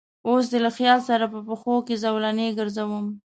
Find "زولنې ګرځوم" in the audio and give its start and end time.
2.03-3.05